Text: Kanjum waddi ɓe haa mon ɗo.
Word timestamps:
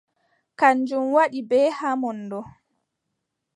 Kanjum 0.59 1.05
waddi 1.15 1.39
ɓe 1.49 1.59
haa 1.79 1.95
mon 2.01 2.17
ɗo. 2.31 2.39